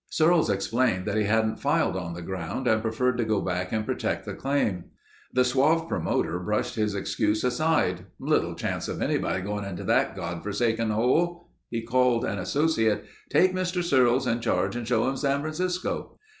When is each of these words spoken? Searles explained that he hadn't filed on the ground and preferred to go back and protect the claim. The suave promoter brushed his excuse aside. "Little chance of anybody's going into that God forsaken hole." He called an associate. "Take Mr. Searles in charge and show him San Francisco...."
Searles 0.09 0.49
explained 0.49 1.05
that 1.05 1.15
he 1.15 1.25
hadn't 1.25 1.59
filed 1.59 1.95
on 1.95 2.15
the 2.15 2.23
ground 2.23 2.67
and 2.67 2.81
preferred 2.81 3.19
to 3.19 3.23
go 3.23 3.39
back 3.39 3.71
and 3.71 3.85
protect 3.85 4.25
the 4.25 4.33
claim. 4.33 4.85
The 5.31 5.45
suave 5.45 5.87
promoter 5.87 6.39
brushed 6.39 6.73
his 6.73 6.95
excuse 6.95 7.43
aside. 7.43 8.07
"Little 8.17 8.55
chance 8.55 8.87
of 8.87 8.99
anybody's 8.99 9.45
going 9.45 9.63
into 9.63 9.83
that 9.83 10.15
God 10.15 10.41
forsaken 10.41 10.89
hole." 10.89 11.51
He 11.69 11.83
called 11.83 12.25
an 12.25 12.39
associate. 12.39 13.05
"Take 13.29 13.53
Mr. 13.53 13.83
Searles 13.83 14.25
in 14.25 14.39
charge 14.39 14.75
and 14.75 14.87
show 14.87 15.07
him 15.07 15.17
San 15.17 15.39
Francisco...." 15.41 16.17